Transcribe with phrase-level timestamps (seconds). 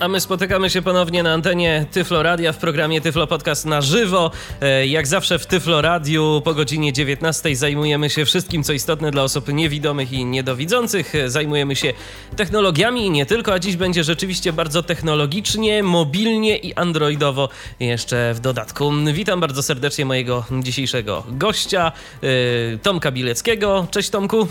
[0.00, 4.30] A my spotykamy się ponownie na antenie Tyflo Radia w programie Tyflo Podcast na żywo.
[4.60, 9.22] E, jak zawsze w Tyflo Radiu po godzinie 19 zajmujemy się wszystkim, co istotne dla
[9.22, 11.14] osób niewidomych i niedowidzących.
[11.14, 11.92] E, zajmujemy się
[12.36, 17.48] technologiami i nie tylko, a dziś będzie rzeczywiście bardzo technologicznie, mobilnie i androidowo
[17.80, 18.92] jeszcze w dodatku.
[19.12, 21.92] Witam bardzo serdecznie mojego dzisiejszego gościa,
[22.22, 23.86] e, Tomka Bileckiego.
[23.90, 24.46] Cześć Tomku.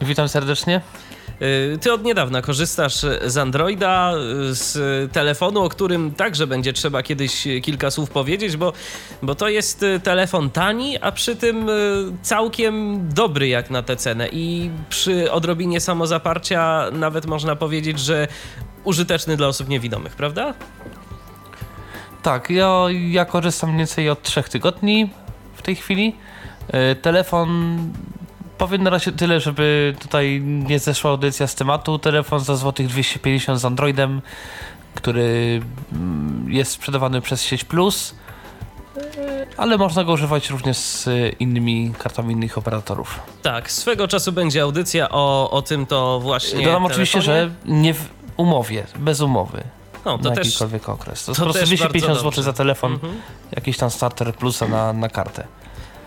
[0.00, 0.80] Witam serdecznie.
[1.42, 2.94] Y, ty od niedawna korzystasz
[3.26, 4.12] z Androida,
[4.50, 8.72] y, z telefonu, o którym także będzie trzeba kiedyś kilka słów powiedzieć, bo,
[9.22, 11.70] bo to jest telefon tani, a przy tym
[12.22, 18.28] całkiem dobry jak na tę cenę i przy odrobinie samozaparcia nawet można powiedzieć, że
[18.84, 20.54] użyteczny dla osób niewidomych, prawda?
[22.22, 25.10] Tak, ja, ja korzystam mniej więcej od trzech tygodni
[25.54, 26.16] w tej chwili.
[27.02, 27.78] Telefon
[28.62, 31.98] powiem na razie tyle, żeby tutaj nie zeszła audycja z tematu.
[31.98, 34.22] Telefon za złotych 250 z Androidem,
[34.94, 35.60] który
[35.92, 38.14] mm, jest sprzedawany przez sieć Plus,
[39.56, 41.08] ale można go używać również z
[41.40, 43.20] innymi kartami innych operatorów.
[43.42, 46.64] Tak, swego czasu będzie audycja o, o tym to właśnie.
[46.64, 49.62] Dodam oczywiście, że nie w umowie, bez umowy.
[50.04, 51.24] No, to na też, jakikolwiek okres.
[51.24, 53.12] To, to po prostu 250 zł za telefon, mhm.
[53.56, 55.46] jakiś tam starter plusa na, na kartę.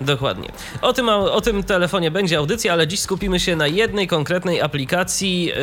[0.01, 0.51] Dokładnie.
[0.81, 5.45] O tym, o tym telefonie będzie audycja, ale dziś skupimy się na jednej konkretnej aplikacji,
[5.45, 5.53] yy,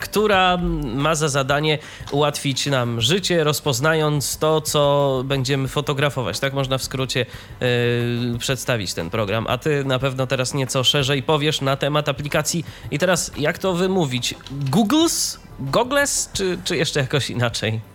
[0.00, 0.58] która
[0.94, 1.78] ma za zadanie
[2.12, 6.38] ułatwić nam życie, rozpoznając to, co będziemy fotografować.
[6.38, 7.26] Tak można w skrócie
[7.60, 9.46] yy, przedstawić ten program.
[9.48, 12.64] A ty na pewno teraz nieco szerzej powiesz na temat aplikacji.
[12.90, 14.34] I teraz, jak to wymówić?
[14.50, 15.40] Googles?
[15.60, 16.30] Googles?
[16.32, 17.93] Czy, czy jeszcze jakoś inaczej?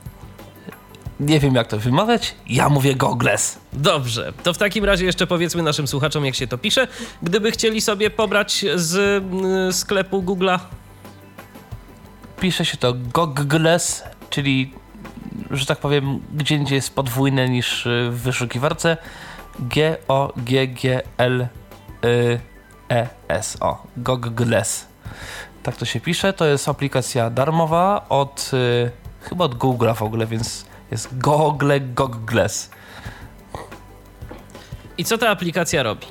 [1.20, 3.59] Nie wiem jak to wymawiać, ja mówię Gogles.
[3.73, 6.88] Dobrze, to w takim razie jeszcze powiedzmy naszym słuchaczom, jak się to pisze.
[7.22, 8.95] Gdyby chcieli sobie pobrać z
[9.70, 10.59] y, sklepu Google'a.
[12.39, 14.73] Pisze się to Gogles, czyli,
[15.52, 18.98] że tak powiem, gdzie indziej jest podwójne niż w wyszukiwarce.
[19.60, 20.17] G-O-G-G-L-E-S-O.
[23.98, 24.86] Gogles.
[25.64, 26.33] Tak to się pisze.
[26.33, 28.92] To jest aplikacja darmowa od, y,
[29.22, 32.70] chyba od Google'a w ogóle, więc jest Google Goggles.
[34.98, 36.08] I co ta aplikacja robi?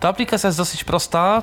[0.00, 1.42] Ta aplikacja jest dosyć prosta,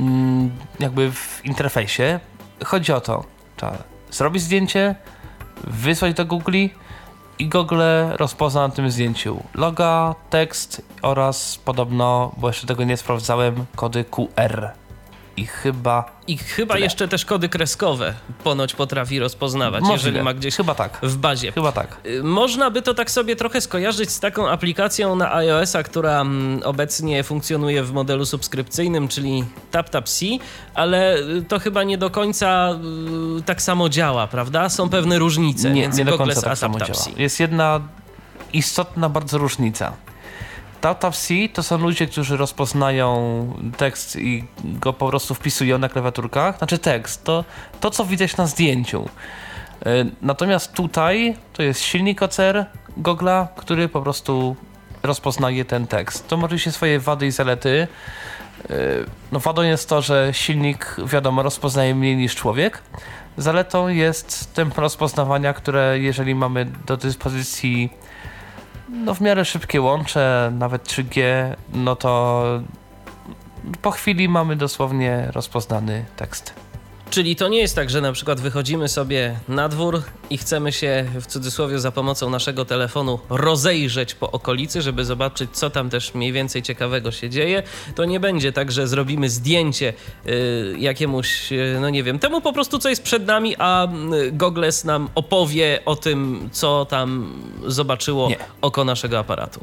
[0.00, 2.20] mm, jakby w interfejsie.
[2.64, 3.24] Chodzi o to,
[3.56, 3.78] trzeba
[4.10, 4.94] zrobić zdjęcie,
[5.64, 6.66] wysłać do Google
[7.38, 7.82] i Google
[8.16, 14.83] rozpozna na tym zdjęciu loga, tekst oraz podobno, bo jeszcze tego nie sprawdzałem, kody QR
[15.36, 16.04] i chyba.
[16.26, 16.84] I chyba tyle.
[16.84, 18.14] jeszcze też kody kreskowe
[18.44, 20.08] ponoć potrafi rozpoznawać, Możliwe.
[20.08, 20.98] jeżeli ma gdzieś chyba tak.
[21.02, 21.52] w bazie.
[21.52, 21.96] Chyba tak.
[22.06, 26.62] Y, można by to tak sobie trochę skojarzyć z taką aplikacją na iOS-a, która mm,
[26.62, 30.24] obecnie funkcjonuje w modelu subskrypcyjnym, czyli TapTapC,
[30.74, 32.70] ale y, to chyba nie do końca
[33.38, 34.68] y, tak samo działa, prawda?
[34.68, 37.04] Są pewne różnice nie, między nie do końca tak samo działa.
[37.16, 37.80] Jest jedna
[38.52, 39.92] istotna bardzo różnica.
[40.84, 43.16] TapTapC to są ludzie, którzy rozpoznają
[43.76, 46.58] tekst i go po prostu wpisują na klawiaturkach.
[46.58, 47.44] Znaczy tekst, to,
[47.80, 49.08] to co widać na zdjęciu.
[49.86, 52.66] E, natomiast tutaj to jest silnik OCR
[52.98, 54.56] Google'a, który po prostu
[55.02, 56.28] rozpoznaje ten tekst.
[56.28, 57.88] To ma oczywiście swoje wady i zalety.
[58.70, 58.74] E,
[59.32, 62.82] no wadą jest to, że silnik, wiadomo, rozpoznaje mniej niż człowiek.
[63.36, 67.90] Zaletą jest tempo rozpoznawania, które jeżeli mamy do dyspozycji
[68.94, 71.22] no w miarę szybkie łącze, nawet 3G,
[71.72, 72.44] no to
[73.82, 76.63] po chwili mamy dosłownie rozpoznany tekst.
[77.14, 81.04] Czyli to nie jest tak, że na przykład wychodzimy sobie na dwór i chcemy się
[81.20, 86.32] w cudzysłowie za pomocą naszego telefonu rozejrzeć po okolicy, żeby zobaczyć, co tam też mniej
[86.32, 87.62] więcej ciekawego się dzieje.
[87.94, 89.92] To nie będzie tak, że zrobimy zdjęcie
[90.26, 94.32] y, jakiemuś, y, no nie wiem, temu po prostu, co jest przed nami, a y,
[94.32, 97.32] Gogles nam opowie o tym, co tam
[97.66, 98.36] zobaczyło nie.
[98.60, 99.60] oko naszego aparatu.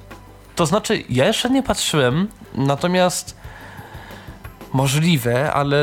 [0.55, 3.40] To znaczy, ja jeszcze nie patrzyłem, natomiast
[4.73, 5.77] Możliwe, ale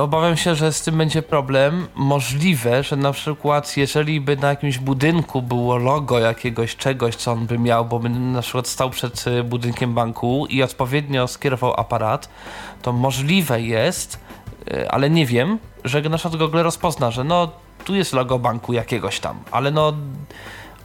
[0.00, 1.88] obawiam się, że z tym będzie problem.
[1.94, 7.46] Możliwe, że na przykład jeżeli by na jakimś budynku było logo jakiegoś czegoś, co on
[7.46, 12.28] by miał, bo by na przykład stał przed y, budynkiem banku i odpowiednio skierował aparat,
[12.82, 14.20] to możliwe jest,
[14.72, 17.50] y, ale nie wiem, że na przykład Google rozpozna, że no
[17.84, 19.92] tu jest logo banku jakiegoś tam, ale no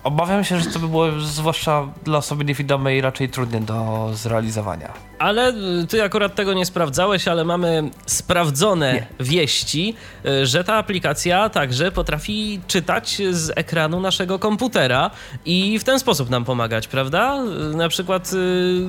[0.06, 4.94] Obawiam się, że to by było zwłaszcza dla osoby niewidomej raczej trudne do zrealizowania.
[5.20, 5.50] Ale
[5.84, 9.08] y, ty akurat tego nie sprawdzałeś, ale mamy sprawdzone Nie.
[9.26, 15.12] wieści, y, że ta aplikacja także potrafi czytać z ekranu naszego komputera
[15.46, 17.40] i w ten sposób nam pomagać, prawda?
[17.74, 18.82] Y, Na przykład y,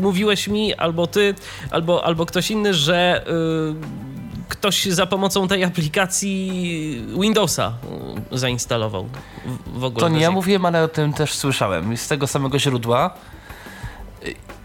[0.00, 1.34] mówiłeś mi, albo ty,
[1.70, 4.15] albo, albo ktoś inny, że y,
[4.48, 7.72] ktoś za pomocą tej aplikacji Windowsa
[8.32, 9.08] y, zainstalował
[9.66, 10.00] w- ogóle.
[10.00, 13.10] To nie ja mówiłem, ale o tym też słyszałem z tego samego źródła.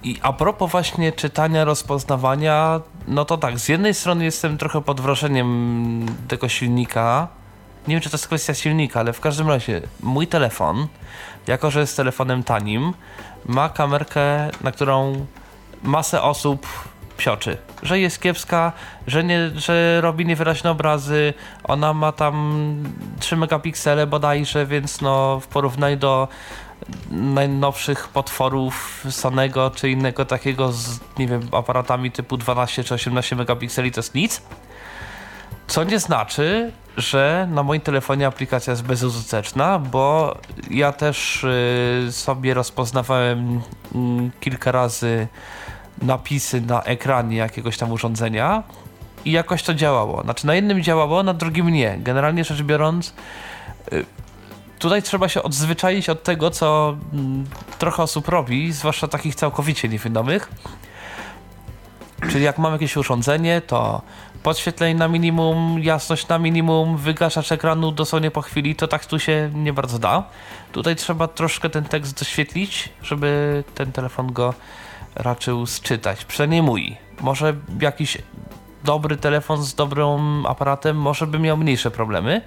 [0.04, 5.02] I a propos właśnie czytania, rozpoznawania, no to tak, z jednej strony jestem trochę pod
[5.02, 7.28] wrażeniem tego silnika.
[7.88, 10.88] Nie wiem, czy to jest kwestia silnika, ale w każdym razie mój telefon,
[11.48, 12.94] jako że jest telefonem tanim,
[13.46, 15.26] ma kamerkę, na którą
[15.84, 16.68] masę osób
[17.22, 17.58] psioczy.
[17.84, 18.74] Że jest kiepska,
[19.08, 21.34] że, nie, że robi niewyraźne obrazy,
[21.64, 22.36] ona ma tam
[23.20, 26.28] 3 megapiksele bodajże, więc no w porównaniu do
[27.12, 33.92] najnowszych potworów Sonego czy innego takiego z, nie wiem, aparatami typu 12 czy 18 megapikseli
[33.92, 34.42] to jest nic.
[35.68, 40.38] Co nie znaczy, że na moim telefonie aplikacja jest bezużyteczna, bo
[40.70, 43.62] ja też y, sobie rozpoznawałem
[43.96, 45.28] mm, kilka razy
[46.02, 48.64] napisy na ekranie jakiegoś tam urządzenia
[49.26, 50.22] i jakoś to działało.
[50.24, 51.98] Znaczy na jednym działało, na drugim nie.
[52.00, 53.14] Generalnie rzecz biorąc,
[53.94, 54.06] y,
[54.80, 57.46] tutaj trzeba się odzwyczaić od tego, co mm,
[57.80, 60.52] trochę osób robi, zwłaszcza takich całkowicie niewidomych.
[62.30, 64.02] Czyli jak mam jakieś urządzenie, to
[64.44, 69.52] podświetlenie na minimum, jasność na minimum, wygaszacz ekranu dosłownie po chwili, to tak tu się
[69.54, 70.24] nie bardzo da.
[70.72, 74.54] Tutaj trzeba troszkę ten tekst doświetlić, żeby ten telefon go
[75.16, 76.26] raczył sczytać.
[76.26, 76.98] Przynajmniej mój.
[77.22, 78.18] Może jakiś
[78.84, 82.42] dobry telefon z dobrym aparatem może by miał mniejsze problemy,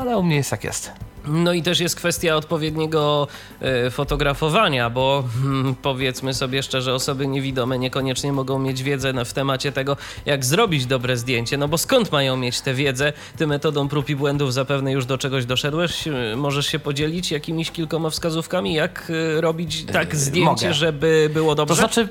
[0.00, 0.92] ale u mnie jest jak jest.
[1.26, 3.28] No i też jest kwestia odpowiedniego
[3.60, 9.72] e, fotografowania, bo hmm, powiedzmy sobie szczerze, osoby niewidome niekoniecznie mogą mieć wiedzę w temacie
[9.72, 9.96] tego,
[10.26, 13.12] jak zrobić dobre zdjęcie, no bo skąd mają mieć tę wiedzę?
[13.38, 16.08] Ty metodą prób i błędów zapewne już do czegoś doszedłeś.
[16.08, 20.74] E, Możesz się podzielić jakimiś kilkoma wskazówkami, jak e, robić tak zdjęcie, mogę.
[20.74, 21.74] żeby było dobrze?
[21.74, 22.08] To znaczy,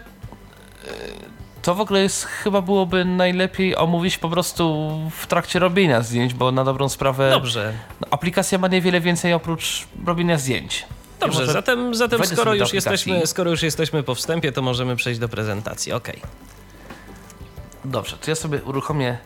[1.62, 6.52] to w ogóle jest, chyba byłoby najlepiej omówić po prostu w trakcie robienia zdjęć, bo
[6.52, 7.74] na dobrą sprawę Dobrze.
[8.02, 10.86] no, aplikacja ma niewiele więcej oprócz robienia zdjęć.
[11.20, 15.20] Dobrze, może zatem, zatem skoro, już jesteśmy, skoro już jesteśmy po wstępie, to możemy przejść
[15.20, 15.94] do prezentacji.
[15.94, 16.22] Okej.
[17.86, 19.18] Dobrze, to ja sobie uruchomię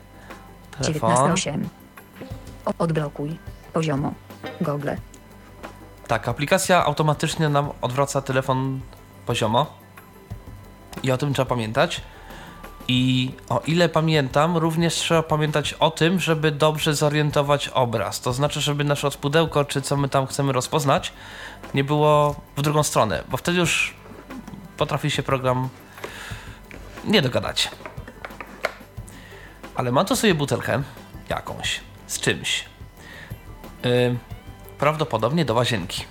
[0.81, 1.11] telefon.
[1.11, 1.63] 19.8.
[2.65, 3.37] O- Odblokuj.
[3.73, 4.13] Poziomo.
[4.61, 4.89] Google.
[6.07, 8.79] Tak, aplikacja automatycznie nam odwraca telefon
[9.25, 9.65] poziomo.
[11.03, 12.01] I o tym trzeba pamiętać.
[12.87, 18.21] I o ile pamiętam, również trzeba pamiętać o tym, żeby dobrze zorientować obraz.
[18.21, 21.13] To znaczy, żeby nasze pudełko, czy co my tam chcemy rozpoznać,
[21.73, 23.93] nie było w drugą stronę, bo wtedy już
[24.77, 25.69] potrafi się program
[27.05, 27.69] nie dogadać.
[29.75, 30.83] Ale mam tu sobie butelkę
[31.29, 32.65] jakąś, z czymś.
[33.83, 34.17] Yy,
[34.79, 36.03] prawdopodobnie do łazienki.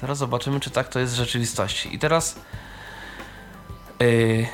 [0.00, 1.94] Zaraz zobaczymy, czy tak to jest w rzeczywistości.
[1.94, 2.38] I teraz
[4.00, 4.46] yy,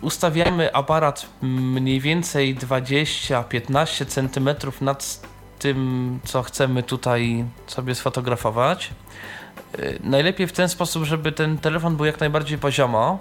[0.00, 4.48] ustawiamy aparat mniej więcej 20-15 cm
[4.80, 5.20] nad
[5.58, 8.90] tym, co chcemy tutaj sobie sfotografować.
[9.78, 13.18] Yy, najlepiej w ten sposób, żeby ten telefon był jak najbardziej poziomo.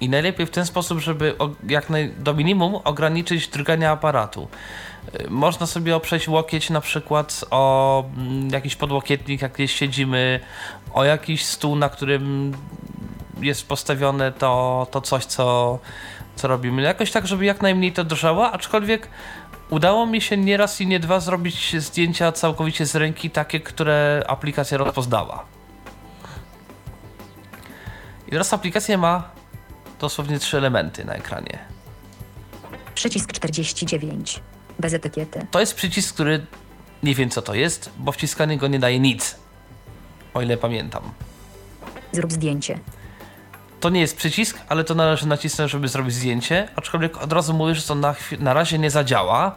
[0.00, 1.34] I najlepiej w ten sposób, żeby
[1.68, 4.48] jak naj, do minimum ograniczyć drgania aparatu.
[5.20, 10.40] Y, Można sobie oprzeć łokieć na przykład o mm, jakiś podłokietnik, jak gdzieś siedzimy,
[10.92, 12.52] o jakiś stół, na którym
[13.42, 15.78] jest postawione to, to coś, co,
[16.36, 16.82] co robimy.
[16.82, 19.08] Jakoś tak, żeby jak najmniej to drżało, aczkolwiek
[19.70, 24.24] udało mi się nie raz i nie dwa zrobić zdjęcia całkowicie z ręki, takie, które
[24.28, 25.44] aplikacja rozpoznała.
[28.28, 29.30] I teraz aplikacja ma
[30.00, 31.58] dosłownie trzy elementy na ekranie.
[32.94, 34.40] Przycisk 49.
[34.78, 35.46] Bez etykiety.
[35.50, 36.46] To jest przycisk, który
[37.02, 39.36] nie wiem co to jest, bo wciskanie go nie daje nic.
[40.34, 41.02] O ile pamiętam.
[42.12, 42.78] Zrób zdjęcie.
[43.82, 46.68] To nie jest przycisk, ale to należy nacisnąć, żeby zrobić zdjęcie.
[46.76, 49.54] Aczkolwiek od razu mówię, że to na, na razie nie zadziała,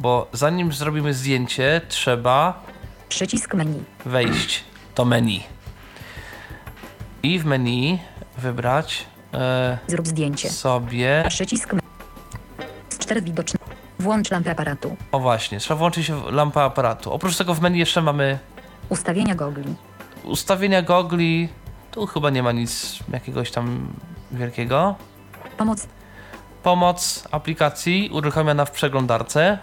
[0.00, 2.62] bo zanim zrobimy zdjęcie, trzeba
[3.08, 3.82] Przycisk menu.
[4.06, 4.64] wejść
[4.96, 5.42] do menu.
[7.22, 7.98] I w menu
[8.38, 9.04] wybrać
[9.34, 10.50] e, Zrób zdjęcie.
[10.50, 11.24] sobie.
[11.28, 11.72] Przycisk
[12.98, 13.58] cztery widoczne.
[13.98, 14.96] Włącz lampę aparatu.
[15.12, 17.12] O właśnie, trzeba włączyć lampę aparatu.
[17.12, 18.38] Oprócz tego w menu jeszcze mamy
[18.88, 19.74] Ustawienia gogli.
[20.24, 21.48] ustawienia gogli.
[21.92, 23.88] Tu chyba nie ma nic jakiegoś tam
[24.30, 24.94] wielkiego.
[25.58, 25.86] Pomoc.
[26.62, 29.58] Pomoc aplikacji uruchamiana w przeglądarce.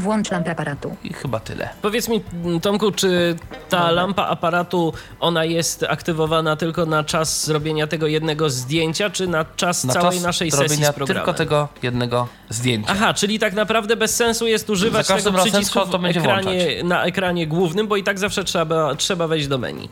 [0.00, 0.96] Włącz lampę aparatu.
[1.04, 1.68] I chyba tyle.
[1.82, 2.22] Powiedz mi,
[2.62, 3.36] Tomku, czy
[3.68, 9.44] ta lampa aparatu, ona jest aktywowana tylko na czas zrobienia tego jednego zdjęcia, czy na
[9.44, 11.06] czas Na całej czas naszej sesji z programem?
[11.24, 12.92] tylko tego jednego zdjęcia.
[12.92, 17.46] Aha, czyli tak naprawdę bez sensu jest używać tego przycisku to będzie ekranie, na ekranie
[17.46, 19.88] głównym, bo i tak zawsze trzeba, trzeba wejść do menu.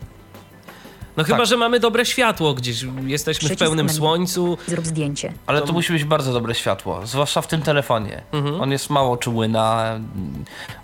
[1.17, 1.47] No chyba, Tak.
[1.47, 3.99] że mamy dobre światło gdzieś, jesteśmy w pełnym menu.
[3.99, 4.59] słońcu.
[4.67, 5.33] Zrób zdjęcie.
[5.47, 8.23] Ale To- to musi być bardzo dobre światło, zwłaszcza w tym telefonie.
[8.33, 8.61] Mhm.
[8.61, 9.99] On jest mało czuły na...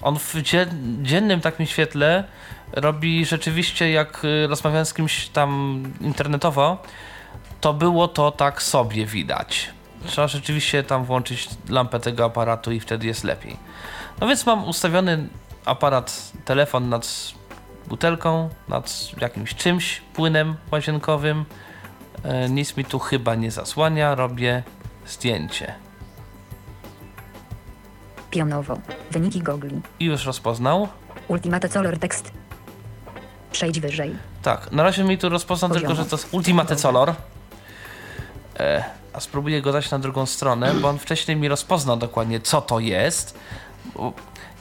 [0.02, 0.66] On w dzie-
[1.02, 2.25] dziennym takim świetle
[2.73, 6.78] robi rzeczywiście, jak y, rozmawiałem z kimś tam internetowo,
[7.61, 9.71] to było to tak sobie widać.
[10.06, 13.56] Trzeba rzeczywiście tam włączyć lampę tego aparatu i wtedy jest lepiej.
[14.21, 15.28] No więc mam ustawiony
[15.64, 17.33] aparat, telefon nad
[17.88, 21.45] butelką, nad jakimś czymś, płynem łazienkowym.
[22.25, 24.62] E, Nic mi tu chyba nie zasłania, robię
[25.07, 25.75] zdjęcie.
[28.31, 28.78] Pionowo.
[29.11, 29.81] Wyniki gogli.
[30.00, 30.88] I już rozpoznał.
[31.28, 32.33] Ultimate Color Text.
[33.52, 34.16] Przejdź wyżej.
[34.43, 37.14] Tak, na razie mi tu rozpoznał tylko, że to jest Ultimate Color.
[38.61, 42.61] E, a spróbuję go dać na drugą stronę, bo on wcześniej mi rozpoznał dokładnie, co
[42.62, 43.38] to jest.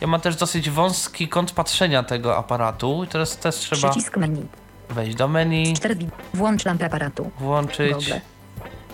[0.02, 4.46] Ja mam też dosyć wąski kąt patrzenia tego aparatu i teraz też trzeba Przycisk menu.
[4.90, 7.32] wejść do menu, 4 wi- Włącz lampę aparatu.
[7.40, 8.12] włączyć, Google.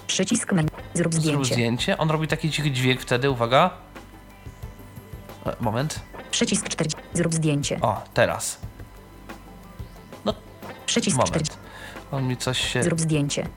[0.07, 0.69] Przycisk menu.
[0.93, 1.53] Zrób zrób zdjęcie.
[1.53, 1.97] zdjęcie.
[1.97, 3.69] On robi taki cichy dźwięk wtedy, uwaga.
[5.45, 5.99] E, moment.
[6.31, 7.01] Przycisk 40.
[7.13, 7.79] Zrób zdjęcie.
[7.81, 8.57] O, teraz.
[10.85, 11.57] Przycisk 40.
[11.57, 11.71] Moment.
[12.11, 12.83] On mi coś się...
[12.83, 13.47] Zrób zdjęcie.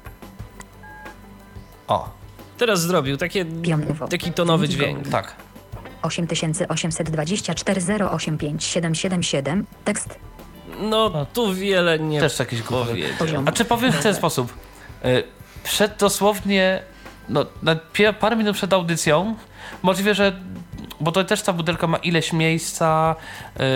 [1.89, 2.09] O,
[2.59, 4.09] Teraz zrobił takie, Pionowo.
[4.09, 5.09] taki tonowy dźwięk.
[5.09, 5.37] tak.
[6.05, 7.81] 8824
[8.11, 9.67] 085 777.
[9.85, 10.19] Tekst.
[10.81, 12.97] No tu wiele nie Też jakieś głowy.
[13.19, 13.43] powiedział.
[13.47, 14.55] A czy powiem w ten sposób?
[15.05, 15.23] Y,
[15.65, 16.83] Przed dosłownie,
[17.29, 17.47] no,
[18.21, 19.37] parę minut przed audycją,
[19.83, 20.33] możliwe, że,
[21.01, 23.17] bo to też ta butelka ma ileś miejsca,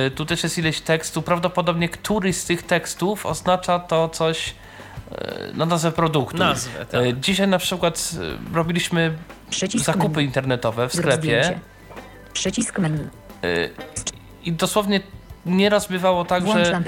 [0.06, 5.54] y, tu też jest ileś tekstu, prawdopodobnie któryś z tych tekstów oznacza to coś y,
[5.54, 6.36] na nazwę produktu.
[6.38, 7.20] Nazwę, tak.
[7.20, 8.10] Dzisiaj na przykład
[8.54, 9.18] robiliśmy
[9.50, 11.60] Przycisk zakupy internetowe w sklepie zdjęcie.
[12.32, 13.08] Przycisk menu.
[13.44, 13.70] y,
[14.44, 15.00] i dosłownie
[15.46, 16.82] nieraz bywało tak, Włącz że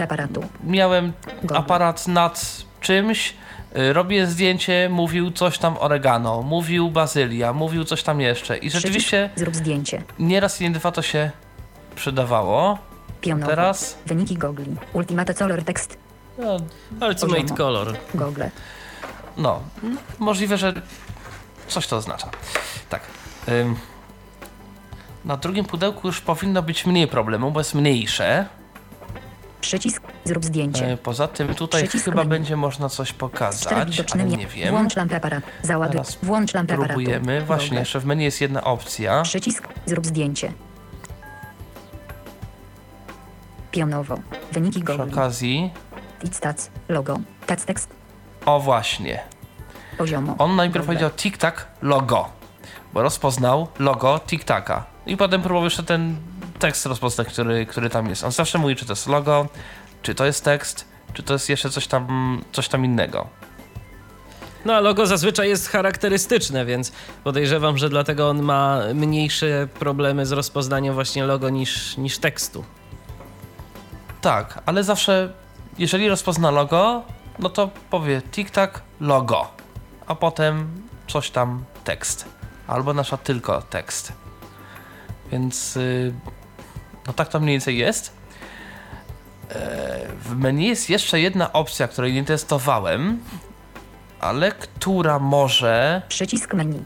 [0.64, 1.56] miałem Google.
[1.56, 3.34] aparat nad czymś,
[3.76, 8.58] y, robię zdjęcie, mówił coś tam oregano, mówił bazylia, mówił coś tam jeszcze.
[8.58, 9.38] I rzeczywiście Przycisk.
[9.44, 10.02] Zrób zdjęcie.
[10.18, 11.30] nieraz i nie dwa to się
[11.96, 12.78] przydawało.
[13.20, 13.50] Pionowo.
[13.50, 14.76] Teraz Wyniki gogli.
[14.92, 15.98] Ultimate Color Text.
[16.38, 16.56] no,
[17.08, 17.56] Ultimate Poziomo.
[17.56, 17.96] Color.
[18.14, 18.42] Google.
[19.36, 19.60] no
[20.18, 20.72] możliwe, że
[21.68, 22.28] coś to oznacza.
[22.88, 23.02] Tak.
[23.48, 23.76] Ym,
[25.24, 28.46] na drugim pudełku już powinno być mniej problemu, bo jest mniejsze.
[29.60, 30.02] Przycisk.
[30.24, 30.86] Zrób zdjęcie.
[30.92, 32.28] E, Poza tym tutaj Przycisk chyba menu.
[32.30, 33.72] będzie można coś pokazać,
[34.12, 34.70] ale nie wiem.
[34.70, 35.46] Włącz lampę aparatu.
[35.62, 35.92] Załaduj.
[35.92, 36.94] Teraz Włącz lampę aparatu.
[36.94, 37.40] Próbujemy.
[37.42, 39.22] Właśnie, jeszcze w menu jest jedna opcja.
[39.22, 39.68] Przycisk.
[39.86, 40.52] Zrób zdjęcie.
[43.70, 44.18] Pionowo.
[44.52, 45.12] Wyniki Przy gogli.
[45.12, 45.70] okazji,
[46.32, 46.70] Stats.
[46.88, 47.18] Logo.
[47.46, 47.66] Text.
[47.66, 47.90] Tekst.
[48.46, 49.20] o właśnie,
[49.98, 50.34] Poziomo.
[50.38, 52.28] on najpierw powiedział tic-tac logo,
[52.92, 54.82] bo rozpoznał logo tic-taca.
[55.10, 56.16] I potem próbował jeszcze ten
[56.58, 58.24] tekst rozpoznać, który, który tam jest.
[58.24, 59.48] On zawsze mówi, czy to jest logo,
[60.02, 63.26] czy to jest tekst, czy to jest jeszcze coś tam, coś tam innego.
[64.64, 66.92] No a logo zazwyczaj jest charakterystyczne, więc
[67.24, 72.64] podejrzewam, że dlatego on ma mniejsze problemy z rozpoznaniem właśnie logo niż, niż tekstu.
[74.20, 75.32] Tak, ale zawsze,
[75.78, 77.02] jeżeli rozpozna logo,
[77.38, 79.50] no to powie tic-tac logo,
[80.06, 82.28] a potem coś tam tekst.
[82.66, 84.12] Albo nasza tylko tekst.
[85.32, 86.12] Więc y,
[87.06, 88.12] no tak to mniej więcej jest.
[89.50, 93.20] E, W menu jest jeszcze jedna opcja, której nie testowałem,
[94.20, 96.84] ale która może, Przycisk menu.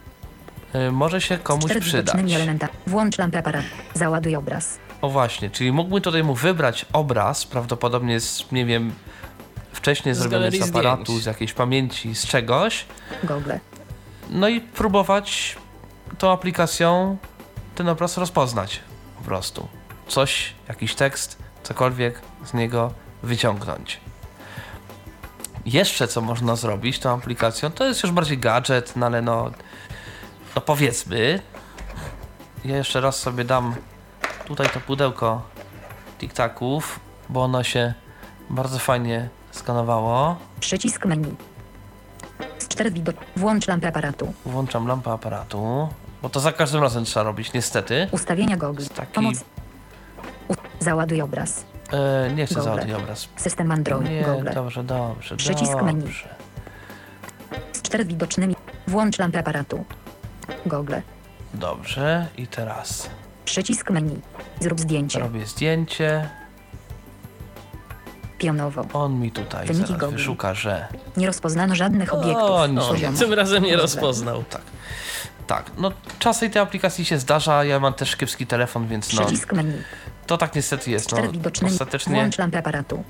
[0.74, 2.32] y, może się komuś Cztery przydać.
[2.32, 2.72] elementami.
[2.86, 3.68] Włącz lampę aparatu.
[3.94, 4.78] Załaduj obraz.
[5.00, 8.92] O właśnie, czyli mógłbym tutaj mu wybrać obraz, prawdopodobnie z, nie wiem,
[9.72, 11.22] wcześniej Z zrobiony z aparatu, zdjęć.
[11.22, 12.84] z jakiejś pamięci, z czegoś,
[13.24, 13.50] Google.
[14.30, 15.56] no i próbować
[16.18, 17.16] tą aplikacją
[17.74, 18.80] ten obraz rozpoznać
[19.18, 19.68] po prostu.
[20.08, 24.00] Coś, jakiś tekst, cokolwiek z niego wyciągnąć.
[25.66, 29.50] Jeszcze co można zrobić tą aplikacją, to jest już bardziej gadżet, no ale no,
[30.56, 31.40] no powiedzmy,
[32.64, 33.74] ja jeszcze raz sobie dam
[34.44, 35.42] tutaj to pudełko
[36.18, 37.94] tiktaków, bo ono się
[38.50, 40.36] bardzo fajnie skanowało.
[40.60, 41.36] Przycisk menu.
[42.58, 43.16] Z widok.
[43.36, 44.34] Włącz lampę aparatu.
[44.46, 45.88] Włączam lampę aparatu,
[46.24, 48.08] bo to za każdym razem trzeba robić, niestety.
[48.10, 48.88] Ustawienia gogli.
[48.88, 49.44] Taki- Pomoc.
[50.48, 50.54] U...
[50.80, 51.64] Załaduj obraz.
[51.92, 52.64] E, nie chcę Google.
[52.70, 53.28] załadować obraz.
[53.36, 54.10] System Android.
[54.10, 54.50] Nie, Google.
[54.54, 55.84] dobrze, dobrze, Przycisk dobrze.
[55.86, 56.06] menu.
[57.72, 58.56] Z czterech widocznymi.
[58.88, 59.84] Włącz lampę aparatu.
[60.66, 60.94] Google.
[61.54, 63.10] Dobrze, i teraz
[63.44, 64.20] Przycisk menu.
[64.60, 65.20] Zrób zdjęcie.
[65.20, 66.28] Robię zdjęcie.
[68.38, 68.84] Pionowo.
[68.92, 70.16] On mi tutaj Wyniki zaraz Google.
[70.16, 72.42] wyszuka, że Nie rozpoznano żadnych obiektów.
[72.50, 72.84] O, nic.
[72.84, 73.18] Poziomo.
[73.18, 73.82] Tym razem nie Google.
[73.82, 74.44] rozpoznał.
[74.44, 74.62] tak.
[75.46, 79.52] Tak, no czasem tej aplikacji się zdarza, ja mam też kiepski telefon, więc no Przycisk
[79.52, 79.72] menu.
[80.26, 81.12] to tak niestety jest.
[81.62, 83.04] No, ostatecznie, Włącz lampę aparatu.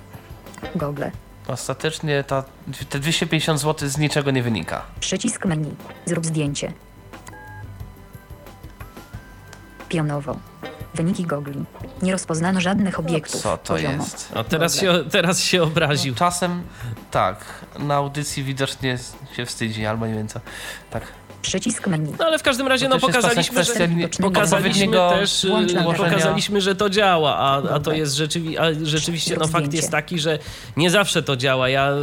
[0.77, 1.03] Google.
[1.49, 2.45] ostatecznie ta,
[2.89, 4.83] te 250 zł z niczego nie wynika.
[5.01, 5.75] Przycisk menu.
[6.07, 6.73] Zrób zdjęcie.
[9.89, 10.37] Pionowo.
[10.95, 11.61] Wyniki Google.
[12.03, 13.41] Nie rozpoznano żadnych obiektów.
[13.43, 13.95] Co to Poziomo.
[13.95, 14.33] jest?
[14.35, 16.15] No teraz się, teraz się obraził.
[16.15, 16.63] Czasem
[17.15, 17.45] tak,
[17.79, 18.99] na audycji widocznie
[19.37, 20.41] się wstydzi, albo nie wiem co.
[20.91, 21.03] Tak.
[21.43, 22.13] Przycisk menu.
[22.19, 25.51] No ale w każdym razie To no pokazaliśmy, że, pokazaliśmy też, y,
[25.97, 30.19] pokazaliśmy, że to działa, a, a to jest rzeczywi a rzeczywiście, no fakt jest taki,
[30.19, 30.39] że
[30.77, 31.69] nie zawsze to działa.
[31.69, 31.95] Ja y,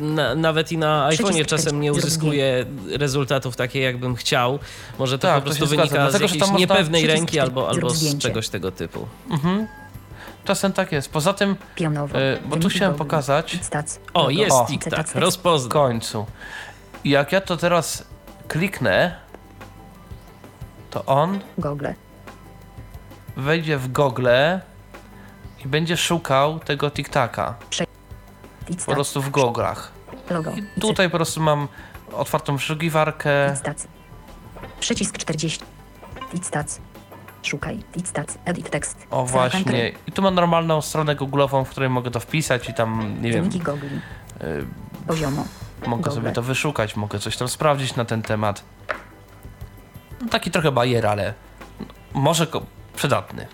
[0.00, 4.58] na, nawet i na iPhone'ie czasem nie uzyskuję rezultatów takie, jakbym chciał.
[4.98, 8.18] Może to Tak, po to prostu zgadza, wynika z jakiejś niepewnej ręki albo, albo z
[8.18, 9.06] czegoś tego typu.
[9.30, 9.66] Mhm.
[10.48, 11.12] Czasem tak jest.
[11.12, 12.18] Poza tym, Pionowo.
[12.18, 14.00] e, bo tu chciałem pokazać Stac.
[14.14, 14.66] O, jest O.
[14.68, 15.36] TikTok, Cytac.
[15.64, 16.26] w końcu.
[17.04, 18.04] I jak ja to teraz
[18.48, 19.16] kliknę,
[20.90, 21.86] to on Google.
[23.36, 24.28] wejdzie w Google
[25.64, 27.54] i będzie szukał tego TikTaka.
[28.86, 29.92] Po prostu w goglach.
[30.30, 30.50] Logo.
[30.76, 31.68] I tutaj po prostu mam
[32.12, 33.56] otwartą wyszukiwarkę.
[34.80, 35.60] Przycisk 40.
[36.42, 36.80] Stac.
[37.48, 37.78] Szukaj.
[38.04, 38.38] Stac.
[38.44, 39.06] Edit tekst.
[39.10, 39.64] O właśnie.
[39.64, 39.92] country.
[40.06, 43.42] I tu mam normalną stronę googlową, w której mogę to wpisać i tam, nie wiem,
[43.44, 43.86] Wyniki Google.
[43.86, 44.66] y,
[45.06, 45.44] Poziomo.
[45.86, 46.10] mogę Google.
[46.16, 48.64] sobie to wyszukać, mogę coś tam sprawdzić na ten temat.
[50.22, 51.34] No, taki trochę bajer, ale
[52.14, 53.46] może ko- przydatny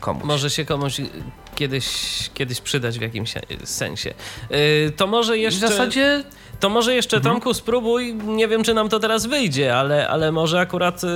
[0.00, 0.24] komuś.
[0.24, 1.00] Może się komuś
[1.54, 1.86] kiedyś,
[2.34, 4.14] kiedyś przydać w jakimś se- sensie.
[4.52, 5.68] Y, To może I w jeszcze...
[5.68, 6.24] zasadzie
[6.60, 7.34] To może jeszcze Mhm.
[7.34, 11.06] Tomku spróbuj, nie wiem czy nam to teraz wyjdzie, ale, ale może akurat y,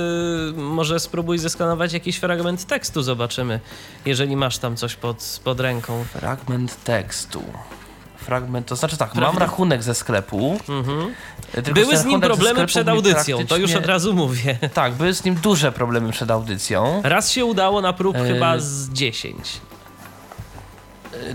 [0.55, 3.59] może spróbuj zeskanować jakiś fragment tekstu, zobaczymy,
[4.05, 6.03] jeżeli masz tam coś pod, pod ręką.
[6.03, 7.43] fragment tekstu.
[8.17, 9.39] Fragment, to znaczy tak, mam Prawda?
[9.39, 10.59] rachunek ze sklepu.
[10.69, 11.13] Mhm.
[11.73, 14.57] Były z nim problemy przed audycją, to już od razu mówię.
[14.73, 17.01] Tak, były z nim duże problemy przed audycją.
[17.03, 19.37] Raz się udało na prób E, chyba z 10.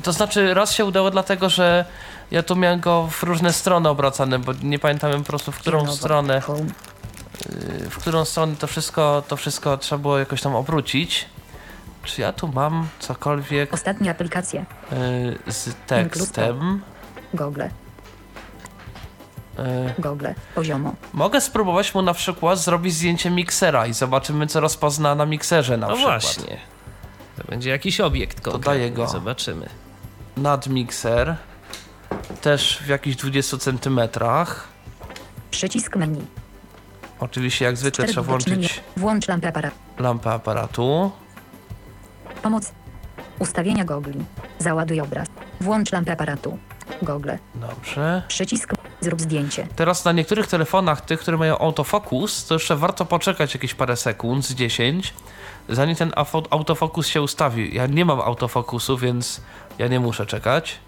[0.03, 1.85] To znaczy, raz się udało, dlatego że
[2.31, 5.79] ja tu miałem go w różne strony obracane, bo nie pamiętam po prostu w którą
[5.79, 5.97] Pionowo.
[5.97, 6.67] stronę, Home.
[7.91, 11.27] w którą stronę to wszystko, to wszystko trzeba było jakoś tam obrócić.
[12.05, 14.65] Czy ja tu mam cokolwiek Ostatnie aplikacje.
[15.49, 16.81] y, z tekstem?
[17.35, 17.63] Google.
[19.59, 20.27] Y, Google.
[20.55, 20.95] Poziomo.
[21.13, 25.89] mogę spróbować mu na przykład zrobić zdjęcie miksera i zobaczymy, co rozpozna na mikserze na
[25.89, 26.23] No przykład.
[26.23, 26.57] właśnie.
[27.37, 29.09] To będzie jakiś obiekt konkretny, daję go.
[29.09, 29.69] zobaczymy.
[30.37, 31.37] Nadmikser,
[32.41, 34.69] też w jakichś 20 centymetrach.
[35.51, 36.21] Przycisk menu.
[37.21, 39.77] Oczywiście jak zwykle trzeba włączyć Włącz lampę aparatu.
[39.99, 41.11] lampę aparatu.
[42.43, 42.73] Pomoc.
[43.39, 44.13] Ustawienia Google.
[44.59, 45.29] Załaduj obraz.
[45.61, 46.59] Włącz lampę aparatu.
[47.03, 47.31] Google.
[47.55, 48.23] Dobrze.
[48.29, 48.73] Przycisk.
[49.01, 49.67] Zrób zdjęcie.
[49.77, 54.47] Teraz na niektórych telefonach, tych, które mają autofokus, to jeszcze warto poczekać jakieś parę sekund,
[54.47, 55.15] z 10,
[55.69, 56.13] zanim ten
[56.51, 57.75] autofokus się ustawi.
[57.75, 59.41] Ja nie mam autofokusu, więc
[59.79, 60.79] ja nie muszę czekać.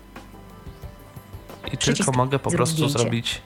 [1.72, 2.06] I Przycisk.
[2.06, 2.98] tylko mogę po Zrób prostu zdjęcie.
[2.98, 3.42] zrobić.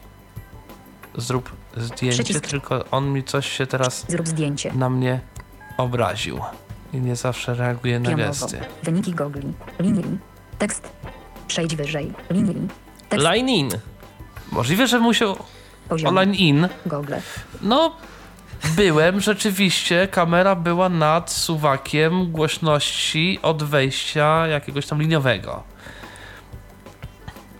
[1.15, 2.47] Zrób zdjęcie, Przycisk.
[2.47, 4.73] tylko on mi coś się teraz Zrób zdjęcie.
[4.73, 5.21] na mnie
[5.79, 6.41] obraził.
[6.93, 8.29] I nie zawsze reaguje na Pionowo.
[8.29, 8.59] gesty.
[8.83, 9.41] Wyniki Google.
[9.81, 10.19] Linii.
[10.59, 10.89] Tekst.
[11.49, 12.12] Przejdź wyżej.
[12.31, 12.69] Linii.
[13.09, 13.25] Tekst.
[13.27, 13.69] Line in.
[14.53, 15.37] Możliwe, że musiał
[15.89, 16.09] Poziom.
[16.09, 16.69] online in.
[16.87, 17.15] Google.
[17.62, 17.97] No,
[18.77, 20.09] byłem rzeczywiście.
[20.11, 25.62] Kamera była nad suwakiem głośności od wejścia jakiegoś tam liniowego.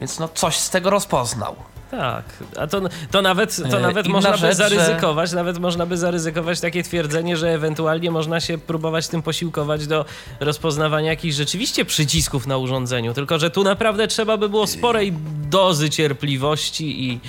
[0.01, 1.57] Więc no, coś z tego rozpoznał.
[1.91, 2.25] Tak,
[2.59, 2.81] a to,
[3.11, 6.61] to nawet, to E, nawet inna można by rzecz, że- zaryzykować, nawet można by zaryzykować
[6.61, 10.05] takie twierdzenie, że ewentualnie można się próbować tym posiłkować do
[10.41, 15.91] rozpoznawania jakichś rzeczywiście przycisków na urządzeniu, tylko że tu naprawdę trzeba by było sporej dozy
[15.91, 17.21] cierpliwości i,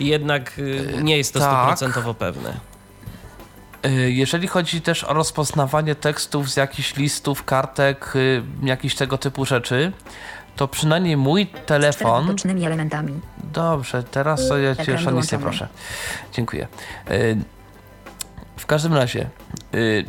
[0.00, 1.50] i jednak y, nie jest to tak.
[1.58, 2.60] stuprocentowo pewne.
[3.86, 9.44] Y, Jeżeli chodzi też o rozpoznawanie tekstów z jakichś listów, kartek, y, jakichś tego typu
[9.44, 9.92] rzeczy,
[10.56, 13.20] to przynajmniej mój telefon elementami.
[13.52, 15.04] Dobrze, teraz to ja cię już
[15.40, 15.68] proszę.
[16.32, 16.68] Dziękuję.
[17.10, 17.36] Y,
[18.56, 19.28] W każdym razie,
[19.74, 20.04] y,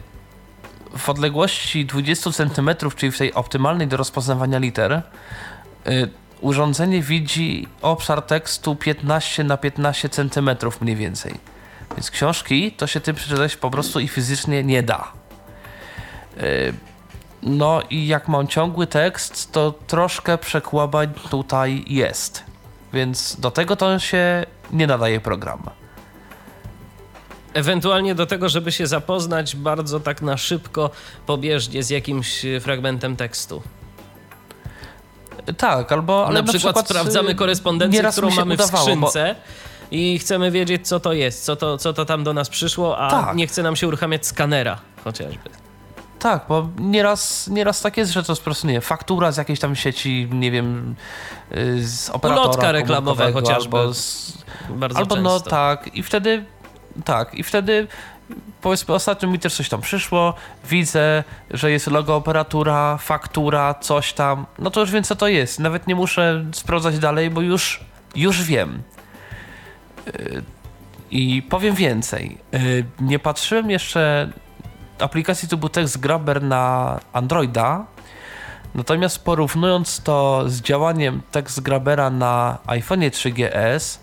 [0.97, 5.01] w odległości 20 cm, czyli w tej optymalnej do rozpoznawania liter,
[5.87, 6.09] y,
[6.41, 10.49] urządzenie widzi obszar tekstu 15 na 15 cm
[10.81, 11.33] mniej więcej.
[11.95, 15.11] Więc książki to się tym przeczytać po prostu i fizycznie nie da.
[17.43, 22.43] Y, No i jak mam ciągły tekst, to troszkę przekłabań tutaj jest.
[22.93, 25.63] Więc do tego to się nie nadaje program.
[27.53, 30.89] Ewentualnie do tego, żeby się zapoznać bardzo tak na szybko,
[31.25, 33.61] pobieżnie z jakimś fragmentem tekstu.
[35.57, 39.07] Tak, albo ale na, przykład, przykład sprawdzamy y, korespondencję, nieraz którą mamy udawało, w bo-
[39.07, 39.35] skrzynce.
[39.91, 43.09] I chcemy wiedzieć, co to jest, co to, co to tam do nas przyszło, a
[43.11, 43.35] Tak.
[43.35, 45.49] nie chce nam się uruchamiać skanera chociażby.
[46.19, 49.37] Tak, bo nieraz, nieraz tak jest, że to jest po prostu, nie wiem, faktura z
[49.37, 50.95] jakiejś tam sieci, nie wiem,
[51.57, 53.77] y, z operatora Ulotka reklamowa chociażby.
[53.77, 54.37] Albo, z,
[54.69, 55.29] Bardzo albo często.
[55.29, 56.45] no tak, i wtedy,
[57.05, 57.87] tak, i wtedy
[58.61, 60.33] powiedzmy ostatnio mi też coś tam przyszło,
[60.69, 65.59] widzę, że jest logo operatora, faktura, coś tam, no to już wiem co to jest,
[65.59, 67.83] nawet nie muszę sprawdzać dalej, bo już,
[68.15, 68.81] już wiem.
[70.07, 70.43] Y,
[71.11, 74.31] I powiem więcej, y, nie patrzyłem jeszcze
[74.99, 77.85] aplikacji typu Text Grabber na Androida,
[78.75, 83.97] natomiast porównując to z działaniem Text Grabbera na iPhone 3GS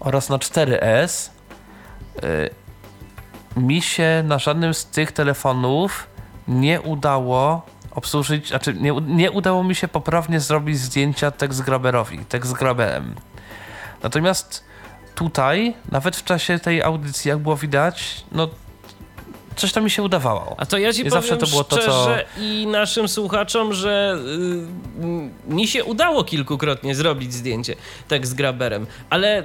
[0.00, 1.30] oraz na 4S,
[2.24, 2.50] y,
[3.56, 6.06] mi się na żadnym z tych telefonów
[6.48, 12.52] nie udało obsłużyć, znaczy nie, nie udało mi się poprawnie zrobić zdjęcia Text Grabberowi, Text
[12.52, 13.14] Grabberem.
[14.02, 14.64] Natomiast
[15.14, 18.48] tutaj, nawet w czasie tej audycji, jak było widać, no
[19.60, 20.54] coś tam mi się udawało.
[20.58, 22.08] A to ja ci I powiem zawsze to było to, co-
[22.40, 24.18] i naszym słuchaczom, że
[25.00, 27.74] y, m, mi się udało kilkukrotnie zrobić zdjęcie
[28.08, 29.42] tak z graberem, ale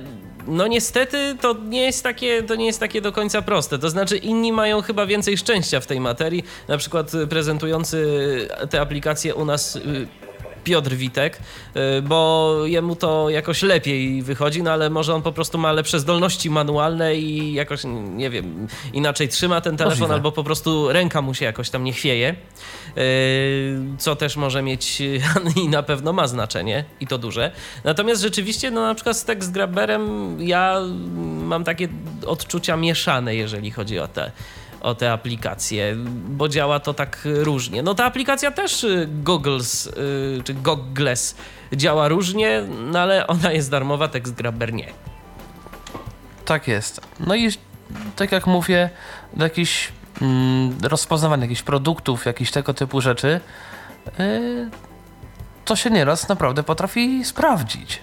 [0.47, 3.79] no niestety to nie jest takie, to nie jest takie do końca proste.
[3.79, 8.07] To znaczy inni mają chyba więcej szczęścia w tej materii, na przykład prezentujący
[8.69, 10.07] te aplikacje u nas y,
[10.65, 11.39] Piotr Witek,
[11.97, 15.99] y, bo jemu to jakoś lepiej wychodzi, no ale może on po prostu ma lepsze
[15.99, 17.81] zdolności manualne i jakoś,
[18.15, 20.13] nie wiem, inaczej trzyma ten telefon, Możliwe.
[20.13, 22.35] albo po prostu ręka mu się jakoś tam nie chwieje,
[22.97, 25.01] y, co też może mieć
[25.63, 27.51] i na pewno ma znaczenie i to duże.
[27.83, 30.81] Natomiast rzeczywiście, no na przykład z Text Grabberem ja
[31.43, 31.87] mam takie
[32.25, 34.31] odczucia mieszane, jeżeli chodzi o te
[34.85, 35.95] o te aplikacje,
[36.27, 37.83] bo działa to tak różnie.
[37.83, 41.35] No ta aplikacja też y, Googles, y, czy Goggles
[41.73, 44.93] działa różnie, no ale ona jest darmowa, Text Grabber nie.
[46.45, 47.01] Tak jest.
[47.19, 47.49] No i
[48.15, 48.89] tak jak mówię,
[49.33, 50.77] do jakichś mm,
[51.41, 53.39] jakichś produktów, jakichś tego typu rzeczy,
[54.19, 54.69] yy,
[55.65, 58.01] to się nieraz naprawdę potrafi sprawdzić.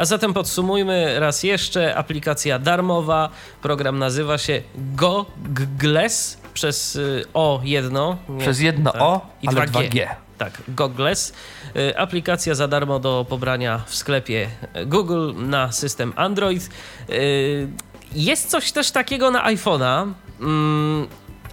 [0.00, 1.96] A zatem podsumujmy raz jeszcze.
[1.96, 3.30] Aplikacja darmowa.
[3.62, 8.16] Program nazywa się Goggles przez y, O jedno.
[8.28, 9.88] nie- Przez jedno tak, O, i ale 2G.
[9.90, 10.06] 2G.
[10.38, 11.32] Tak, Goggles.
[11.76, 14.48] Y, Aplikacja za darmo do pobrania w sklepie
[14.86, 16.70] Google na system Android.
[17.10, 17.68] Y,
[18.12, 21.06] Jest coś też takiego na iPhone'a, mm,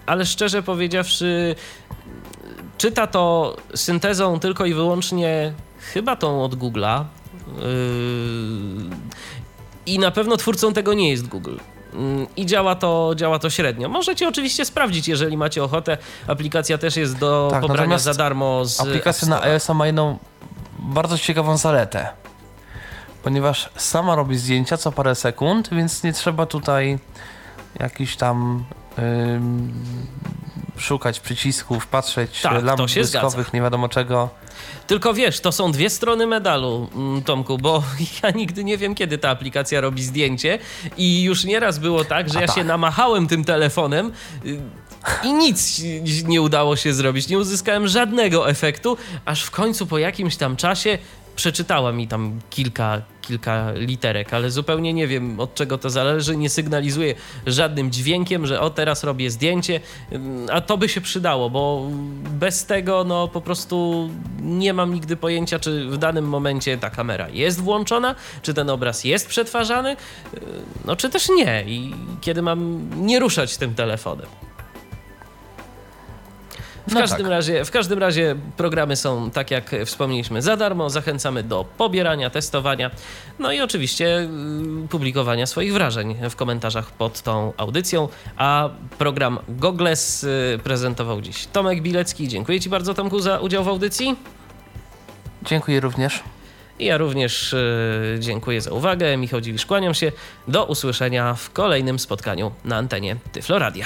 [0.06, 1.56] ale szczerze powiedziawszy,
[2.78, 5.54] czyta to syntezą tylko i wyłącznie
[5.94, 7.04] chyba tą od Google'a.
[7.58, 8.96] Yy,
[9.86, 11.56] I na pewno twórcą tego nie jest Google.
[11.94, 13.90] Yy, I działa to, działa to średnio.
[13.90, 15.98] Możecie oczywiście sprawdzić, jeżeli macie ochotę.
[16.28, 20.18] Aplikacja też jest do Tak, pobrania za darmo z Aplikacja na iOS ma jedną
[20.80, 22.10] bardzo ciekawą zaletę,
[23.24, 27.00] ponieważ sama robi zdjęcia co parę sekund, więc nie trzeba tutaj
[27.80, 28.66] jakichś tam
[29.00, 29.74] ym,
[30.78, 34.30] szukać przycisków, patrzeć Tak, lamp błyskowych, nie wiadomo czego.
[34.88, 37.84] Tylko wiesz, to są dwie strony medalu, mm, Tomku, bo
[38.24, 40.60] ja nigdy nie wiem, kiedy ta aplikacja robi zdjęcie
[40.98, 42.56] i już nieraz było tak, że A ja tak.
[42.56, 44.12] się namachałem tym telefonem
[44.46, 44.60] y,
[45.24, 45.82] i nic
[46.28, 47.28] nie udało się zrobić.
[47.28, 50.98] Nie uzyskałem żadnego efektu, aż w końcu po jakimś tam czasie
[51.36, 56.50] przeczytała mi tam kilka, kilka literek, ale zupełnie nie wiem od czego to zależy, nie
[56.50, 57.16] sygnalizuje
[57.48, 59.80] żadnym dźwiękiem, że o teraz robię zdjęcie,
[60.14, 61.88] Ym, a to by się przydało, bo
[62.30, 64.10] bez tego no po prostu
[64.42, 69.04] nie mam nigdy pojęcia, czy w danym momencie ta kamera jest włączona, czy ten obraz
[69.04, 69.96] jest przetwarzany,
[70.34, 70.42] Yy,
[70.86, 71.64] no czy też nie.
[71.68, 74.28] I kiedy mam nie ruszać tym telefonem.
[76.88, 77.28] W, No każdym tak.
[77.30, 80.90] razie, w każdym razie programy są, tak jak wspomnieliśmy, za darmo.
[80.90, 82.92] Zachęcamy do pobierania, testowania,
[83.40, 84.20] no i oczywiście
[84.86, 88.08] y, publikowania swoich wrażeń w komentarzach pod tą audycją.
[88.38, 92.28] A program Gogles y, prezentował dziś Tomek Bilecki.
[92.28, 94.16] Dziękuję Ci bardzo, Tomku, za udział w audycji.
[95.44, 96.24] Dziękuję również.
[96.80, 99.18] I ja również y, dziękuję za uwagę.
[99.18, 100.12] Michał Dziwisz, kłaniam się.
[100.48, 103.86] Do usłyszenia w kolejnym spotkaniu na antenie Tyfloradia.